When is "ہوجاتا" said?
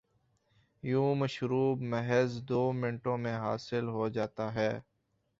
3.87-4.53